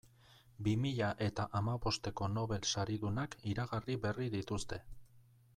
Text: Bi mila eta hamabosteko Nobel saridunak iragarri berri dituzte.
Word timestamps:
Bi 0.67 0.71
mila 0.85 1.09
eta 1.25 1.45
hamabosteko 1.59 2.31
Nobel 2.39 2.67
saridunak 2.71 3.39
iragarri 3.55 4.01
berri 4.07 4.31
dituzte. 4.41 4.85